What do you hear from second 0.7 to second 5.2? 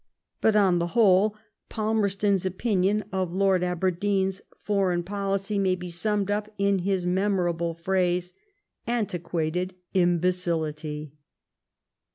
the whole, Palmerston's opinion of Lord Aberdeen's foreign